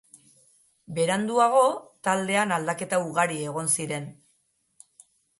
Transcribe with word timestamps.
Beranduago, 0.99 1.59
taldean 2.07 2.53
aldaketa 2.57 2.99
ugari 3.09 3.37
egon 3.51 3.69
ziren. 3.75 4.07